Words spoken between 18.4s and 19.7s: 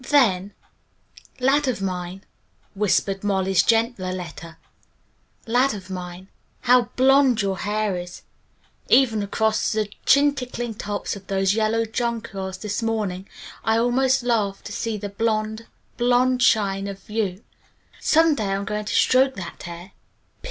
I'm going to stroke that